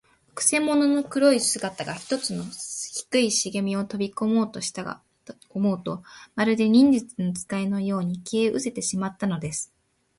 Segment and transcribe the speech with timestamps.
[0.33, 2.43] くせ者の黒い姿が、ひとつの
[3.13, 4.25] 低いしげみをとびこ
[4.59, 6.01] したかと思うと、
[6.33, 9.71] まるで、忍術使いのように、消えうせてしまったのです。